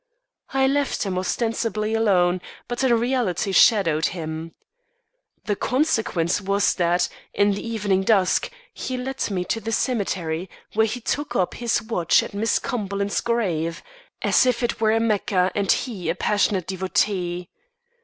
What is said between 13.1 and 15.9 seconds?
grave, as if it were a Mecca and